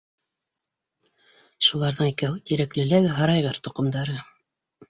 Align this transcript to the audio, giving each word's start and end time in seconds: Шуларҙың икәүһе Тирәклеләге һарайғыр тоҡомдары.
Шуларҙың 1.67 2.11
икәүһе 2.13 2.43
Тирәклеләге 2.51 3.15
һарайғыр 3.19 3.63
тоҡомдары. 3.69 4.21